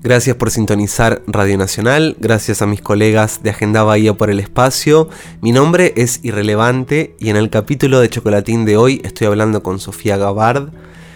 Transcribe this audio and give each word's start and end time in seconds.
Gracias 0.00 0.36
por 0.36 0.50
sintonizar 0.50 1.22
Radio 1.26 1.58
Nacional, 1.58 2.16
gracias 2.18 2.62
a 2.62 2.66
mis 2.66 2.80
colegas 2.80 3.42
de 3.42 3.50
Agenda 3.50 3.82
Bahía 3.84 4.14
por 4.14 4.30
el 4.30 4.40
espacio. 4.40 5.08
Mi 5.42 5.52
nombre 5.52 5.92
es 5.96 6.20
Irrelevante 6.24 7.14
y 7.20 7.28
en 7.28 7.36
el 7.36 7.50
capítulo 7.50 8.00
de 8.00 8.08
Chocolatín 8.08 8.64
de 8.64 8.78
hoy 8.78 9.02
estoy 9.04 9.26
hablando 9.26 9.62
con 9.62 9.78
Sofía 9.78 10.16
Gabard. 10.16 10.70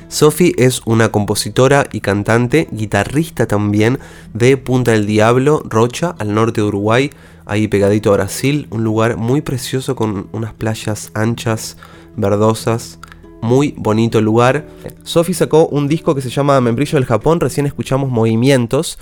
Sofi 0.09 0.53
es 0.57 0.83
una 0.85 1.11
compositora 1.11 1.89
y 1.91 2.01
cantante, 2.01 2.69
guitarrista 2.71 3.47
también 3.47 3.99
de 4.35 4.57
Punta 4.57 4.93
del 4.93 5.07
Diablo, 5.07 5.63
Rocha, 5.65 6.15
al 6.19 6.35
norte 6.35 6.61
de 6.61 6.67
Uruguay, 6.69 7.11
ahí 7.47 7.67
pegadito 7.69 8.11
a 8.11 8.17
Brasil, 8.19 8.69
un 8.71 8.85
lugar 8.85 9.17
muy 9.17 9.41
precioso 9.41 9.97
con 9.97 10.29
unas 10.33 10.53
playas 10.53 11.11
anchas, 11.15 11.77
verdosas, 12.15 13.01
muy 13.47 13.75
bonito 13.77 14.21
lugar. 14.21 14.67
Sofi 15.03 15.35
sacó 15.35 15.67
un 15.69 15.89
disco 15.89 16.15
que 16.15 16.21
se 16.21 16.31
llama 16.31 16.61
Membrillo 16.61 16.97
del 16.97 17.05
Japón, 17.05 17.41
recién 17.41 17.67
escuchamos 17.67 18.11
Movimientos. 18.11 18.99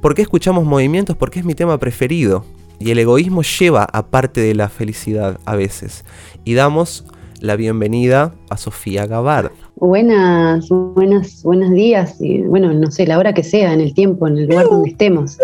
¿Por 0.00 0.14
qué 0.14 0.22
escuchamos 0.22 0.64
Movimientos? 0.64 1.16
Porque 1.16 1.40
es 1.40 1.44
mi 1.44 1.54
tema 1.54 1.78
preferido. 1.78 2.44
Y 2.78 2.92
el 2.92 2.98
egoísmo 2.98 3.42
lleva 3.42 3.82
a 3.84 4.06
parte 4.06 4.40
de 4.40 4.54
la 4.54 4.68
felicidad 4.68 5.40
a 5.44 5.56
veces. 5.56 6.04
Y 6.44 6.54
damos 6.54 7.04
la 7.40 7.56
bienvenida 7.56 8.32
a 8.50 8.56
Sofía 8.56 9.06
Gabard. 9.06 9.50
Buenas, 9.76 10.68
buenas, 10.68 11.42
buenos 11.44 11.70
días. 11.70 12.16
Y 12.20 12.42
bueno, 12.42 12.72
no 12.72 12.90
sé, 12.90 13.06
la 13.06 13.16
hora 13.16 13.32
que 13.32 13.44
sea, 13.44 13.72
en 13.72 13.80
el 13.80 13.94
tiempo, 13.94 14.26
en 14.26 14.38
el 14.38 14.46
lugar 14.48 14.66
donde 14.68 14.90
estemos. 14.90 15.38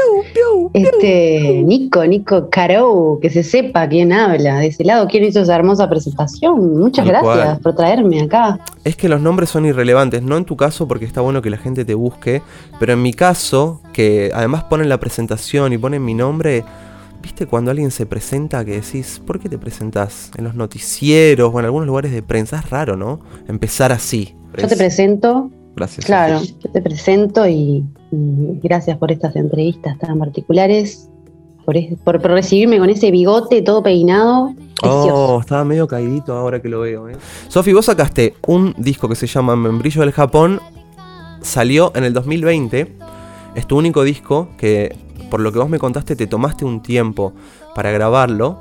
Este, 0.73 1.63
Nico, 1.65 2.05
Nico 2.05 2.51
Caro, 2.51 3.19
que 3.23 3.31
se 3.31 3.45
sepa 3.45 3.89
quién 3.89 4.13
habla 4.13 4.59
de 4.59 4.67
ese 4.67 4.85
lado, 4.85 5.07
quién 5.07 5.25
hizo 5.25 5.41
esa 5.41 5.55
hermosa 5.55 5.89
presentación. 5.89 6.79
Muchas 6.79 7.07
gracias 7.07 7.61
por 7.61 7.77
traerme 7.77 8.23
acá. 8.23 8.59
Es 8.83 8.97
que 8.97 9.09
los 9.09 9.21
nombres 9.21 9.51
son 9.51 9.67
irrelevantes, 9.67 10.23
no 10.23 10.37
en 10.37 10.45
tu 10.45 10.57
caso 10.57 10.89
porque 10.89 11.05
está 11.05 11.21
bueno 11.21 11.41
que 11.41 11.51
la 11.51 11.59
gente 11.59 11.85
te 11.85 11.95
busque, 11.95 12.43
pero 12.81 12.93
en 12.95 13.03
mi 13.03 13.13
caso, 13.13 13.81
que 13.93 14.33
además 14.35 14.65
ponen 14.65 14.89
la 14.89 14.99
presentación 14.99 15.73
y 15.73 15.79
ponen 15.79 16.05
mi 16.05 16.15
nombre, 16.15 16.65
¿Viste 17.25 17.47
cuando 17.47 17.71
alguien 17.71 17.91
se 17.91 18.05
presenta 18.05 18.67
que 18.67 18.73
decís, 18.73 19.19
¿por 19.27 19.41
qué 19.41 19.49
te 19.49 19.57
presentas 19.57 20.31
en 20.37 20.45
los 20.45 20.55
noticieros 20.55 21.55
o 21.55 21.59
en 21.59 21.65
algunos 21.65 21.87
lugares 21.87 22.13
de 22.13 22.23
prensa? 22.23 22.59
Es 22.59 22.69
raro, 22.69 22.99
¿no? 22.99 23.19
Empezar 23.49 23.93
así. 23.93 24.35
Yo 24.59 24.69
te 24.69 24.77
presento. 24.77 25.51
Gracias. 25.75 26.05
Claro, 26.05 26.43
yo 26.43 26.71
te 26.71 26.83
presento 26.83 27.49
y, 27.49 27.83
gracias 28.63 28.99
por 28.99 29.11
estas 29.11 29.35
entrevistas 29.37 29.99
tan 29.99 30.19
particulares, 30.19 31.09
por, 31.65 31.75
por, 32.05 32.31
recibirme 32.31 32.79
con 32.79 32.91
ese 32.91 33.11
bigote 33.11 33.63
todo 33.63 33.83
peinado. 33.83 34.55
Oh, 34.83 35.39
estaba 35.41 35.65
medio 35.65 35.89
caidito 35.89 36.37
ahora 36.37 36.61
que 36.61 36.69
lo 36.69 36.81
veo. 36.81 37.09
¿eh? 37.09 37.17
Sofi, 37.49 37.73
vos 37.73 37.87
sacaste 37.87 38.35
un 38.47 38.75
disco 38.77 39.09
que 39.09 39.15
se 39.15 39.27
llama 39.27 39.57
Membrillo 39.57 40.03
del 40.03 40.13
Japón. 40.13 40.61
Salió 41.41 41.91
en 41.95 42.05
el 42.05 42.13
2020. 42.13 42.97
Es 43.55 43.67
tu 43.67 43.79
único 43.79 44.03
disco 44.03 44.51
que 44.59 45.04
por 45.35 45.41
lo 45.41 45.51
que 45.51 45.59
vos 45.59 45.69
me 45.69 45.81
contaste, 45.81 46.15
te 46.15 46.29
tomaste 46.29 46.65
un 46.65 46.81
tiempo 46.81 47.33
para 47.75 47.91
grabarlo. 47.91 48.57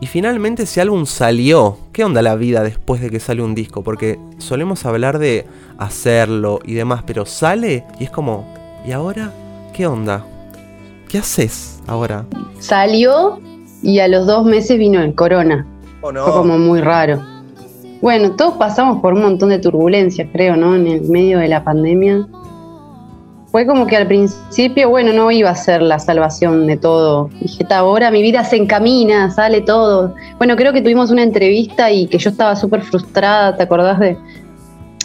Y 0.00 0.06
finalmente 0.06 0.62
ese 0.62 0.80
álbum 0.80 1.04
salió. 1.04 1.76
¿Qué 1.92 2.04
onda 2.04 2.22
la 2.22 2.36
vida 2.36 2.62
después 2.62 3.02
de 3.02 3.10
que 3.10 3.20
sale 3.20 3.42
un 3.42 3.54
disco? 3.54 3.82
Porque 3.82 4.18
solemos 4.38 4.86
hablar 4.86 5.18
de 5.18 5.44
hacerlo 5.76 6.60
y 6.64 6.72
demás, 6.72 7.02
pero 7.06 7.26
sale 7.26 7.84
y 8.00 8.04
es 8.04 8.10
como, 8.10 8.50
¿y 8.86 8.92
ahora 8.92 9.30
qué 9.74 9.86
onda? 9.86 10.24
¿Qué 11.06 11.18
haces 11.18 11.82
ahora? 11.86 12.24
Salió 12.60 13.38
y 13.82 13.98
a 13.98 14.08
los 14.08 14.26
dos 14.26 14.46
meses 14.46 14.78
vino 14.78 15.02
el 15.02 15.14
corona. 15.14 15.66
Oh, 16.00 16.12
no. 16.12 16.24
Fue 16.24 16.32
como 16.32 16.56
muy 16.56 16.80
raro. 16.80 17.20
Bueno, 18.00 18.36
todos 18.36 18.54
pasamos 18.54 19.02
por 19.02 19.12
un 19.12 19.20
montón 19.20 19.50
de 19.50 19.58
turbulencias, 19.58 20.30
creo, 20.32 20.56
¿no? 20.56 20.76
En 20.76 20.86
el 20.86 21.02
medio 21.10 21.40
de 21.40 21.48
la 21.48 21.62
pandemia 21.62 22.26
fue 23.56 23.64
como 23.64 23.86
que 23.86 23.96
al 23.96 24.06
principio, 24.06 24.90
bueno, 24.90 25.14
no 25.14 25.30
iba 25.30 25.48
a 25.48 25.54
ser 25.54 25.80
la 25.80 25.98
salvación 25.98 26.66
de 26.66 26.76
todo. 26.76 27.30
Dije, 27.40 27.64
ahora 27.70 28.10
mi 28.10 28.20
vida 28.20 28.44
se 28.44 28.56
encamina, 28.56 29.30
sale 29.30 29.62
todo. 29.62 30.14
Bueno, 30.36 30.56
creo 30.56 30.74
que 30.74 30.82
tuvimos 30.82 31.10
una 31.10 31.22
entrevista 31.22 31.90
y 31.90 32.06
que 32.06 32.18
yo 32.18 32.28
estaba 32.28 32.54
súper 32.54 32.82
frustrada, 32.82 33.56
¿te 33.56 33.62
acordás 33.62 33.98
de...? 33.98 34.18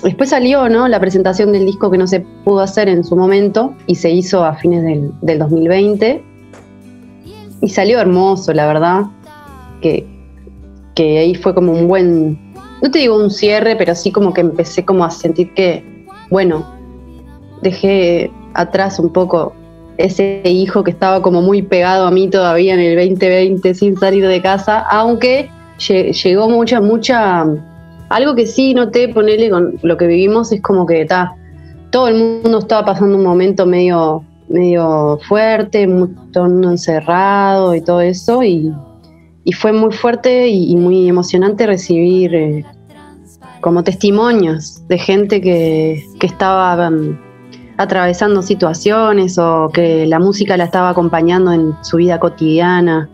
Después 0.03 0.31
salió, 0.31 0.67
¿no? 0.67 0.90
La 0.90 1.00
presentación 1.00 1.53
del 1.53 1.66
disco 1.66 1.90
que 1.90 1.97
no 1.97 2.07
se 2.07 2.25
pudo 2.44 2.59
hacer 2.59 2.90
en 2.90 3.06
su 3.06 3.16
momento 3.16 3.73
y 3.88 3.95
se 3.95 4.09
hizo 4.09 4.44
a 4.44 4.53
fines 4.56 4.84
del, 4.84 5.13
del 5.22 5.40
2020. 5.40 6.22
Y 7.61 7.69
salió 7.69 8.01
hermoso, 8.01 8.51
la 8.51 8.67
verdad. 8.67 9.03
Que, 9.81 10.06
que 10.95 11.19
ahí 11.19 11.35
fue 11.35 11.56
como 11.56 11.72
un 11.72 11.88
buen, 11.88 12.38
no 12.81 12.91
te 12.91 13.00
digo 13.00 13.16
un 13.16 13.31
cierre, 13.31 13.78
pero 13.78 13.95
sí 13.95 14.11
como 14.11 14.34
que 14.34 14.41
empecé 14.41 14.84
como 14.84 15.06
a 15.06 15.09
sentir 15.09 15.53
que, 15.53 16.06
bueno, 16.29 16.66
dejé 17.61 18.29
atrás 18.53 19.00
un 19.00 19.12
poco 19.12 19.53
ese 19.97 20.41
hijo 20.45 20.84
que 20.84 20.91
estaba 20.91 21.22
como 21.22 21.41
muy 21.41 21.62
pegado 21.62 22.07
a 22.07 22.12
mí 22.12 22.29
todavía 22.29 22.73
en 22.73 22.79
el 22.79 22.95
2020 22.95 23.73
sin 23.73 23.97
salir 23.97 24.28
de 24.28 24.41
casa, 24.41 24.79
aunque 24.79 25.50
llegó 25.79 26.50
mucha, 26.50 26.81
mucha... 26.81 27.45
Algo 28.09 28.35
que 28.35 28.45
sí 28.45 28.73
noté, 28.73 29.07
ponerle 29.07 29.50
con 29.50 29.79
lo 29.84 29.95
que 29.95 30.06
vivimos, 30.06 30.51
es 30.51 30.61
como 30.61 30.85
que 30.85 31.01
está 31.01 31.34
todo 31.91 32.07
el 32.07 32.16
mundo 32.16 32.59
estaba 32.59 32.85
pasando 32.85 33.17
un 33.17 33.23
momento 33.23 33.66
medio, 33.66 34.23
medio 34.50 35.19
fuerte, 35.28 35.88
todo 36.31 36.45
el 36.45 36.51
mundo 36.51 36.72
encerrado 36.72 37.75
y 37.75 37.81
todo 37.81 38.01
eso, 38.01 38.44
y, 38.44 38.73
fue 39.53 39.73
muy 39.73 39.91
fuerte 39.91 40.47
y, 40.47 40.75
muy 40.75 41.09
emocionante 41.09 41.67
recibir 41.67 42.34
eh, 42.34 42.66
como 43.59 43.84
testimonios 43.84 44.88
de 44.88 44.97
gente 44.97 45.41
que, 45.41 46.03
que 46.19 46.28
estaba... 46.28 46.90
Um, 46.90 47.30
atravesando 47.81 48.41
situaciones 48.41 49.37
o 49.37 49.69
que 49.73 50.05
la 50.05 50.19
música 50.19 50.57
la 50.57 50.65
estaba 50.65 50.89
acompañando 50.89 51.51
en 51.51 51.75
su 51.81 51.97
vida 51.97 52.19
cotidiana. 52.19 53.09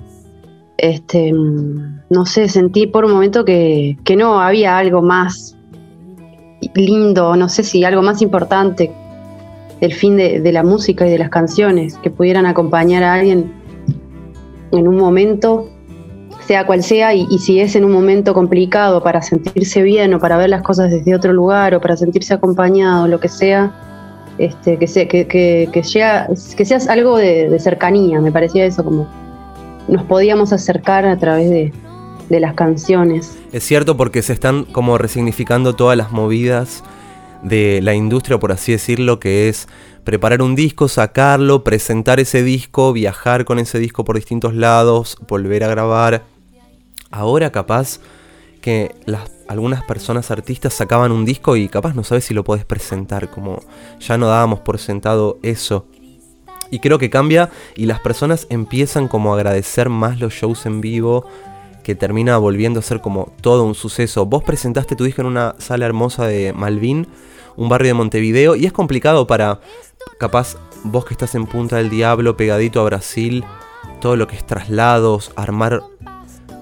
Este, 0.77 1.33
no 1.33 2.25
sé, 2.25 2.47
sentí 2.47 2.87
por 2.87 3.05
un 3.05 3.11
momento 3.11 3.43
que, 3.43 3.97
no 4.17 4.39
había 4.39 4.77
algo 4.77 5.01
más 5.01 5.55
lindo, 6.75 7.35
no 7.35 7.49
sé 7.49 7.63
si 7.63 7.83
algo 7.83 8.01
más 8.01 8.21
importante 8.21 8.91
del 9.81 9.93
fin 9.93 10.17
de, 10.17 10.51
la 10.51 10.63
música 10.63 11.07
y 11.07 11.11
de 11.11 11.19
las 11.19 11.29
canciones, 11.29 11.97
que 11.97 12.09
pudieran 12.09 12.45
acompañar 12.45 13.03
a 13.03 13.13
alguien 13.13 13.51
en 14.71 14.87
un 14.87 14.97
momento, 14.97 15.69
sea 16.45 16.65
cual 16.65 16.83
sea, 16.83 17.13
y, 17.13 17.27
y, 17.29 17.39
si 17.39 17.59
es 17.59 17.75
en 17.75 17.85
un 17.85 17.91
momento 17.91 18.33
complicado 18.33 19.01
para 19.03 19.21
sentirse 19.21 19.81
bien 19.81 20.13
o 20.13 20.19
para 20.19 20.37
ver 20.37 20.49
las 20.49 20.61
cosas 20.61 20.91
desde 20.91 21.15
otro 21.15 21.33
lugar 21.33 21.75
o 21.75 21.81
para 21.81 21.95
sentirse 21.97 22.33
acompañado, 22.33 23.07
lo 23.07 23.19
que 23.19 23.29
sea, 23.29 23.86
este, 24.37 24.77
que, 24.77 25.07
que, 25.07 25.27
que, 25.27 25.69
que 25.71 25.83
seas 25.83 26.87
algo 26.87 27.17
de, 27.17 27.57
cercanía, 27.59 28.19
me 28.21 28.31
parecía 28.31 28.65
eso, 28.65 28.83
como 28.83 29.07
nos 29.87 30.03
podíamos 30.03 30.53
acercar 30.53 31.05
a 31.05 31.17
través 31.17 31.49
de, 31.49 31.73
de 32.29 32.39
las 32.39 32.53
canciones. 32.53 33.37
Es 33.51 33.63
cierto 33.63 33.97
porque 33.97 34.21
se 34.21 34.33
están 34.33 34.65
como 34.65 34.97
resignificando 34.97 35.75
todas 35.75 35.97
las 35.97 36.11
movidas 36.11 36.83
de 37.43 37.79
la 37.81 37.93
industria, 37.93 38.39
por 38.39 38.51
así 38.51 38.71
decirlo, 38.71 39.19
que 39.19 39.49
es 39.49 39.67
preparar 40.03 40.41
un 40.41 40.55
disco, 40.55 40.87
sacarlo, 40.87 41.63
presentar 41.63 42.19
ese 42.19 42.43
disco, 42.43 42.93
viajar 42.93 43.45
con 43.45 43.59
ese 43.59 43.79
disco 43.79 44.05
por 44.05 44.15
distintos 44.15 44.53
lados, 44.53 45.17
volver 45.27 45.63
a 45.63 45.67
grabar. 45.67 46.23
Ahora 47.11 47.51
capaz 47.51 47.99
que 48.61 48.95
las 49.05 49.29
algunas 49.47 49.83
personas 49.83 50.31
artistas 50.31 50.73
sacaban 50.73 51.11
un 51.11 51.25
disco 51.25 51.55
y 51.55 51.67
capaz 51.69 51.93
no 51.93 52.03
sabes 52.03 52.25
si 52.25 52.33
lo 52.33 52.43
podés 52.43 52.65
presentar, 52.65 53.29
como 53.29 53.61
ya 53.99 54.17
no 54.17 54.27
dábamos 54.27 54.59
por 54.59 54.77
sentado 54.79 55.39
eso. 55.43 55.85
Y 56.69 56.79
creo 56.79 56.99
que 56.99 57.09
cambia 57.09 57.49
y 57.75 57.85
las 57.85 57.99
personas 57.99 58.47
empiezan 58.49 59.07
como 59.07 59.31
a 59.31 59.37
agradecer 59.37 59.89
más 59.89 60.19
los 60.19 60.33
shows 60.33 60.65
en 60.65 60.81
vivo, 60.81 61.25
que 61.83 61.95
termina 61.95 62.37
volviendo 62.37 62.81
a 62.81 62.83
ser 62.83 62.99
como 62.99 63.31
todo 63.39 63.63
un 63.63 63.73
suceso. 63.73 64.25
Vos 64.25 64.43
presentaste 64.43 64.97
tu 64.97 65.05
disco 65.05 65.21
en 65.21 65.27
una 65.27 65.55
sala 65.57 65.85
hermosa 65.85 66.27
de 66.27 66.51
Malvin, 66.51 67.07
un 67.55 67.69
barrio 67.69 67.87
de 67.87 67.93
Montevideo, 67.93 68.57
y 68.57 68.65
es 68.65 68.73
complicado 68.73 69.25
para, 69.25 69.61
capaz, 70.19 70.57
vos 70.83 71.05
que 71.05 71.13
estás 71.13 71.33
en 71.35 71.45
Punta 71.45 71.77
del 71.77 71.89
Diablo, 71.89 72.35
pegadito 72.35 72.81
a 72.81 72.83
Brasil, 72.83 73.45
todo 74.01 74.17
lo 74.17 74.27
que 74.27 74.35
es 74.35 74.45
traslados, 74.45 75.31
armar 75.37 75.81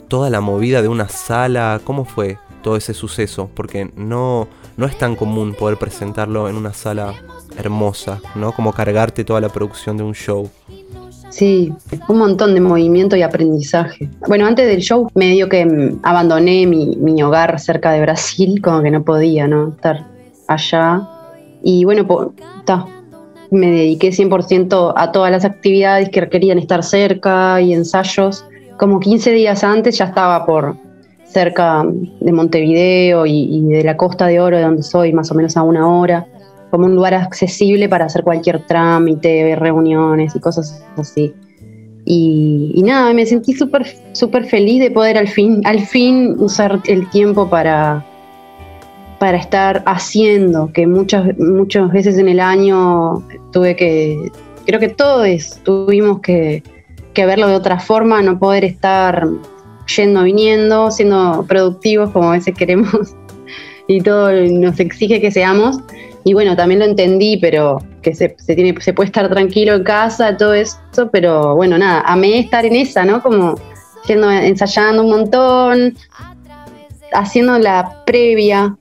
toda 0.08 0.30
la 0.30 0.42
movida 0.42 0.84
de 0.84 0.88
una 0.90 1.10
sala, 1.10 1.82
¿cómo 1.84 2.06
fue? 2.06 2.38
Todo 2.66 2.78
ese 2.78 2.96
suceso, 2.96 3.48
porque 3.54 3.92
no, 3.96 4.48
no 4.76 4.88
es 4.88 4.98
tan 4.98 5.16
común 5.16 5.54
poder 5.54 5.78
presentarlo 5.78 6.50
en 6.50 6.56
una 6.56 6.74
sala 6.74 7.14
hermosa, 7.60 8.20
¿no? 8.34 8.54
Como 8.54 8.74
cargarte 8.74 9.24
toda 9.24 9.40
la 9.40 9.50
producción 9.50 9.98
de 9.98 10.04
un 10.04 10.16
show. 10.16 10.50
Sí, 11.30 11.72
un 12.08 12.18
montón 12.18 12.56
de 12.56 12.62
movimiento 12.62 13.16
y 13.16 13.22
aprendizaje. 13.22 14.10
Bueno, 14.28 14.48
antes 14.48 14.66
del 14.66 14.82
show 14.82 15.12
medio 15.14 15.48
que 15.48 15.64
mm, 15.64 16.00
abandoné 16.02 16.66
mi, 16.66 16.96
mi 16.96 17.22
hogar 17.22 17.60
cerca 17.60 17.92
de 17.92 18.02
Brasil, 18.02 18.60
como 18.64 18.82
que 18.82 18.90
no 18.90 19.04
podía, 19.04 19.48
¿no? 19.48 19.70
Estar 19.70 20.04
allá. 20.48 21.08
Y 21.62 21.86
bueno, 21.86 22.34
me 23.52 23.70
dediqué 23.70 24.10
100% 24.10 24.94
a 24.96 25.12
todas 25.12 25.32
las 25.32 25.46
actividades 25.46 26.10
que 26.10 26.22
requerían 26.22 26.58
estar 26.58 26.84
cerca 26.84 27.62
y 27.62 27.74
ensayos. 27.74 28.44
Como 28.80 29.00
15 29.00 29.34
días 29.34 29.64
antes 29.64 30.00
ya 30.00 30.06
estaba 30.06 30.48
por, 30.48 30.78
cerca 31.36 31.84
de 32.22 32.32
Montevideo 32.32 33.26
y, 33.26 33.62
de 33.66 33.84
la 33.84 33.98
Costa 33.98 34.28
de 34.28 34.40
Oro, 34.40 34.56
de 34.56 34.64
donde 34.64 34.84
soy, 34.84 35.12
más 35.12 35.30
o 35.32 35.36
menos 35.36 35.58
a 35.58 35.64
una 35.64 35.86
hora. 35.86 36.26
como 36.72 36.86
un 36.86 36.96
lugar 36.96 37.14
accesible 37.14 37.90
para 37.90 38.06
hacer 38.06 38.24
cualquier 38.24 38.66
trámite, 38.66 39.56
reuniones 39.56 40.34
y 40.34 40.40
cosas 40.40 40.82
así. 40.98 41.34
Y, 42.06 42.82
nada, 42.86 43.14
me 43.14 43.26
sentí 43.26 43.52
súper 43.54 43.86
súper 44.14 44.46
feliz 44.46 44.80
de 44.80 44.92
poder 44.92 45.18
al 45.18 45.28
fin, 45.28 45.62
al 45.66 45.82
fin 45.82 46.36
usar 46.40 46.80
el 46.86 47.10
tiempo 47.10 47.50
para, 47.50 48.06
para 49.20 49.38
estar 49.38 49.84
haciendo, 49.86 50.72
que 50.72 50.88
muchas, 50.88 51.38
muchas 51.38 51.92
veces 51.92 52.18
en 52.18 52.30
el 52.30 52.40
año 52.40 53.24
tuve 53.52 53.76
que, 53.76 54.32
creo 54.66 54.80
que 54.80 54.90
todos 54.90 55.60
tuvimos 55.64 56.22
que 56.22 56.64
verlo 57.14 57.48
de 57.48 57.56
otra 57.56 57.78
forma, 57.80 58.22
no 58.22 58.40
poder 58.40 58.64
estar 58.64 59.28
yendo, 59.96 60.24
viniendo, 60.24 60.92
siendo 60.92 61.46
productivos 61.48 62.12
como 62.12 62.30
a 62.30 62.34
veces 62.34 62.56
queremos 62.56 63.16
y 63.88 64.02
todo 64.02 64.32
nos 64.32 64.80
exige 64.80 65.22
que 65.22 65.32
seamos. 65.32 65.78
Y 66.24 66.34
bueno, 66.34 66.56
también 66.56 66.80
lo 66.80 66.86
entendí, 66.86 67.38
pero 67.38 67.80
que 68.02 68.16
se, 68.16 68.30
tiene, 68.30 68.74
se 68.82 68.94
puede 68.94 69.08
estar 69.08 69.30
tranquilo 69.30 69.76
en 69.76 69.84
casa, 69.84 70.36
todo 70.36 70.56
eso, 70.56 70.80
pero 71.12 71.56
bueno, 71.56 71.78
nada, 71.78 72.02
amé 72.02 72.40
estar 72.40 72.66
en 72.66 72.76
esa, 72.76 73.06
¿no? 73.06 73.22
Como 73.22 73.56
yendo, 74.08 74.32
ensayando 74.32 75.04
un 75.04 75.10
montón, 75.10 75.96
haciendo 77.14 77.60
la 77.60 78.04
previa. 78.06 78.76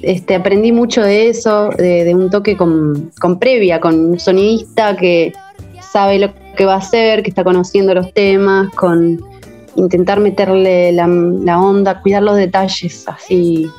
Este, 0.00 0.34
aprendí 0.34 0.72
mucho 0.72 1.02
de 1.02 1.28
eso, 1.28 1.68
de, 1.76 2.14
un 2.14 2.30
toque 2.30 2.56
con, 2.56 3.10
con, 3.20 3.38
previa, 3.38 3.78
con 3.78 4.12
un 4.12 4.18
sonidista 4.18 4.96
que 4.96 5.34
sabe 5.82 6.18
lo 6.18 6.32
que 6.56 6.64
va 6.64 6.74
a 6.74 6.78
hacer, 6.78 7.22
que 7.22 7.28
está 7.28 7.44
conociendo 7.44 7.94
los 7.94 8.12
temas, 8.14 8.72
con 8.74 9.20
intentar 9.76 10.20
meterle 10.20 10.92
la, 10.92 11.06
la 11.06 11.60
onda, 11.60 12.00
cuidar 12.00 12.22
los 12.22 12.36
detalles 12.36 13.06
así 13.08 13.70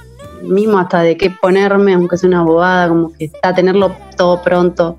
mismo 0.43 0.77
hasta 0.79 1.01
de 1.01 1.17
qué 1.17 1.31
ponerme, 1.31 1.93
aunque 1.93 2.17
sea 2.17 2.27
una 2.27 2.43
bobada, 2.43 2.89
como 2.89 3.13
que 3.13 3.25
está 3.25 3.53
tenerlo 3.53 3.95
todo 4.17 4.41
pronto. 4.41 4.97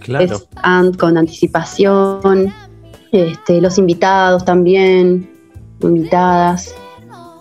Claro. 0.00 0.38
con 0.98 1.16
anticipación. 1.16 2.52
Este, 3.10 3.60
los 3.60 3.78
invitados 3.78 4.44
también, 4.44 5.30
invitadas. 5.80 6.74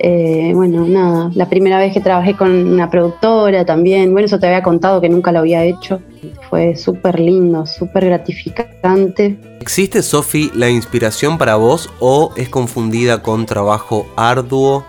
Eh, 0.05 0.51
bueno, 0.53 0.85
nada, 0.85 1.31
la 1.33 1.47
primera 1.47 1.79
vez 1.79 1.93
que 1.93 2.01
trabajé 2.01 2.35
con 2.35 2.51
una 2.51 2.89
productora 2.89 3.63
también, 3.63 4.11
bueno, 4.11 4.25
eso 4.25 4.37
te 4.37 4.47
había 4.47 4.61
contado 4.61 4.99
que 4.99 5.07
nunca 5.07 5.31
lo 5.31 5.39
había 5.39 5.63
hecho. 5.63 6.01
Fue 6.49 6.75
súper 6.75 7.21
lindo, 7.21 7.65
súper 7.65 8.07
gratificante. 8.07 9.39
¿Existe, 9.61 10.03
Sofi, 10.03 10.51
la 10.55 10.69
inspiración 10.69 11.37
para 11.37 11.55
vos 11.55 11.89
o 12.01 12.33
es 12.35 12.49
confundida 12.49 13.23
con 13.23 13.45
trabajo 13.45 14.05
arduo? 14.17 14.85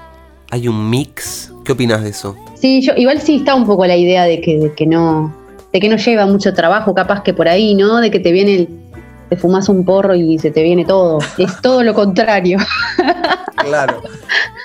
¿Hay 0.51 0.67
un 0.67 0.91
mix? 0.91 1.53
¿Qué 1.65 1.71
opinas 1.71 2.03
de 2.03 2.11
eso? 2.11 2.35
Sí, 2.57 2.83
yo 2.83 2.93
igual 2.97 3.21
sí 3.21 3.37
está 3.37 3.55
un 3.55 3.67
poco 3.67 3.87
la 3.87 3.97
idea 3.97 4.25
de 4.25 4.41
que, 4.41 4.59
de 4.59 4.73
que 4.75 4.85
no, 4.85 5.33
de 5.73 5.79
que 5.79 5.89
no 5.89 5.97
lleva 5.97 6.27
mucho 6.27 6.53
trabajo, 6.55 6.93
capaz 6.93 7.23
que 7.23 7.33
por 7.33 7.47
ahí, 7.47 7.77
¿no? 7.77 8.01
De 8.01 8.11
que 8.11 8.19
te 8.19 8.33
viene 8.33 8.55
el, 8.57 8.69
te 9.29 9.37
fumas 9.37 9.69
un 9.69 9.85
porro 9.85 10.17
y 10.17 10.41
se 10.41 10.51
te 10.51 10.65
viene 10.65 10.85
todo. 10.85 11.21
Es 11.39 11.61
todo 11.63 11.85
lo 11.85 11.95
contrario. 11.95 12.59
Claro. 13.65 14.03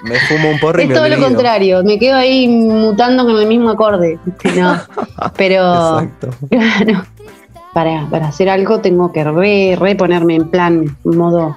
Me 0.04 0.20
fumo 0.20 0.50
un 0.50 0.60
porro 0.60 0.80
y 0.80 0.84
es 0.84 0.90
me 0.90 0.96
todo 0.96 1.10
lo 1.10 1.20
contrario. 1.20 1.84
Me 1.84 2.00
quedo 2.00 2.16
ahí 2.16 2.48
mutando 2.48 3.26
con 3.26 3.38
el 3.38 3.48
mismo 3.48 3.70
acorde. 3.70 4.20
No. 4.56 4.80
Pero 5.38 6.00
Exacto. 6.00 6.30
Claro, 6.50 7.04
para, 7.74 8.08
para 8.10 8.28
hacer 8.28 8.50
algo 8.50 8.80
tengo 8.80 9.12
que 9.12 9.24
re, 9.24 9.78
reponerme 9.80 10.36
en 10.36 10.50
plan, 10.50 10.98
modo 11.04 11.56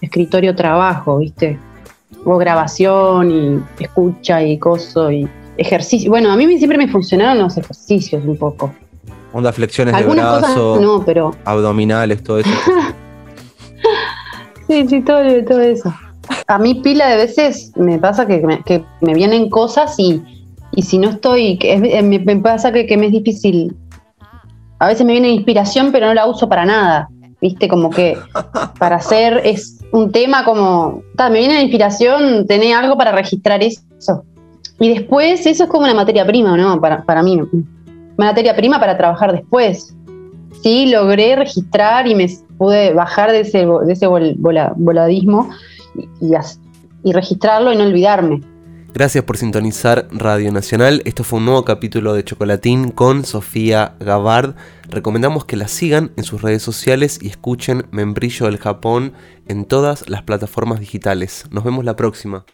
escritorio 0.00 0.54
trabajo, 0.54 1.18
¿viste? 1.18 1.58
O 2.24 2.36
grabación 2.36 3.30
y 3.30 3.82
escucha 3.82 4.42
y 4.42 4.58
coso 4.58 5.10
y 5.10 5.28
ejercicio. 5.56 6.10
Bueno, 6.10 6.30
a 6.30 6.36
mí 6.36 6.58
siempre 6.58 6.78
me 6.78 6.88
funcionaron 6.88 7.42
los 7.42 7.56
ejercicios 7.56 8.24
un 8.24 8.36
poco. 8.36 8.74
Onda 9.32 9.52
flexiones 9.52 9.96
de 9.96 10.04
brazo, 10.04 10.78
no, 10.80 11.04
pero... 11.04 11.34
abdominales, 11.44 12.22
todo 12.22 12.38
eso. 12.38 12.50
sí, 14.68 14.86
sí, 14.88 15.00
todo, 15.02 15.22
todo, 15.44 15.60
eso. 15.60 15.92
A 16.48 16.58
mí 16.58 16.76
pila 16.76 17.08
de 17.08 17.16
veces 17.16 17.72
me 17.76 17.98
pasa 17.98 18.26
que 18.26 18.40
me, 19.00 19.14
vienen 19.14 19.50
cosas 19.50 19.98
y, 19.98 20.22
y, 20.72 20.82
si 20.82 20.98
no 20.98 21.10
estoy, 21.10 21.58
que 21.58 21.76
me, 22.02 22.36
pasa 22.36 22.72
que, 22.72 22.86
que 22.86 22.96
me 22.96 23.06
es 23.06 23.12
difícil. 23.12 23.76
A 24.78 24.88
veces 24.88 25.04
me 25.06 25.12
viene 25.12 25.30
inspiración, 25.30 25.90
pero 25.90 26.06
no 26.06 26.14
la 26.14 26.26
uso 26.26 26.48
para 26.48 26.64
nada. 26.64 27.08
¿Viste? 27.40 27.68
Como 27.68 27.90
que 27.90 28.16
para 28.78 28.96
hacer 28.96 29.42
es 29.44 29.78
un 29.92 30.10
tema 30.10 30.44
como, 30.44 31.02
me 31.18 31.38
viene 31.38 31.54
la 31.54 31.62
inspiración, 31.62 32.46
tener 32.46 32.74
algo 32.74 32.96
para 32.96 33.12
registrar 33.12 33.62
eso. 33.62 34.24
Y 34.78 34.94
después, 34.94 35.46
eso 35.46 35.64
es 35.64 35.70
como 35.70 35.84
una 35.84 35.94
materia 35.94 36.26
prima, 36.26 36.56
¿no? 36.56 36.80
Para, 36.80 37.04
para 37.04 37.22
mí, 37.22 37.40
materia 38.16 38.54
prima 38.54 38.78
para 38.78 38.96
trabajar 38.96 39.32
después. 39.32 39.94
Sí, 40.62 40.86
logré 40.86 41.36
registrar 41.36 42.06
y 42.06 42.14
me 42.14 42.26
pude 42.56 42.92
bajar 42.92 43.32
de 43.32 43.40
ese, 43.40 43.66
de 43.66 43.92
ese 43.92 44.06
voladismo 44.06 45.50
y, 47.02 47.12
registrarlo 47.12 47.72
y 47.72 47.76
no 47.76 47.84
olvidarme. 47.84 48.42
Gracias 48.92 49.24
por 49.24 49.36
sintonizar 49.36 50.08
Radio 50.10 50.50
Nacional. 50.52 51.02
Esto 51.04 51.22
fue 51.22 51.38
un 51.38 51.44
nuevo 51.44 51.64
capítulo 51.64 52.14
de 52.14 52.24
Chocolatín 52.24 52.90
con 52.90 53.24
Sofía 53.24 53.94
Gabard. 54.00 54.54
Recomendamos 54.88 55.44
que 55.44 55.56
la 55.56 55.68
sigan 55.68 56.12
en 56.16 56.24
sus 56.24 56.40
redes 56.40 56.62
sociales 56.62 57.18
y 57.20 57.28
escuchen 57.28 57.86
Membrillo 57.90 58.46
del 58.46 58.56
Japón 58.56 59.12
en 59.48 59.66
todas 59.66 60.08
las 60.08 60.22
plataformas 60.22 60.80
digitales. 60.80 61.44
Nos 61.50 61.62
vemos 61.62 61.84
la 61.84 61.94
próxima. 61.94 62.46